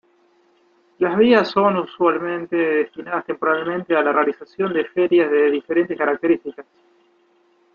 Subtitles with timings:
[0.97, 6.65] Las vías son usualmente destinadas temporalmente a la realización de ferias de diferentes características.